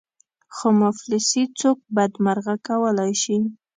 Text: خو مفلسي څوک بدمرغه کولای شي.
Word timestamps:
خو 0.55 0.67
مفلسي 0.83 1.43
څوک 1.59 1.77
بدمرغه 1.95 2.55
کولای 2.67 3.13
شي. 3.23 3.37